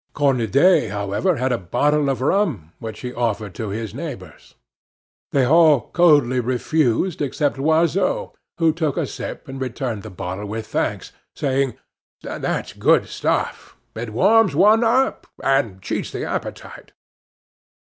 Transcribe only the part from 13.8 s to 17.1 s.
it warms one up, and cheats the appetite."